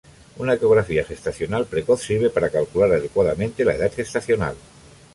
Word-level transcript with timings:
Una 0.39 0.55
ecografía 0.55 1.03
gestacional 1.03 1.67
precoz 1.67 2.01
sirve 2.01 2.31
para 2.31 2.49
calcular 2.49 2.91
adecuadamente 2.91 3.63
la 3.63 3.75
edad 3.75 3.91
gestacional. 3.93 4.55